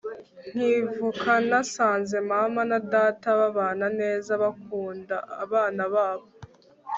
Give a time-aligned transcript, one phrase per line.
[0.55, 6.27] nkivuka nasanze mama na data babana neza, bakunda abana babo